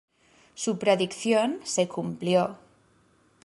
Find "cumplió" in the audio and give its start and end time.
1.87-2.57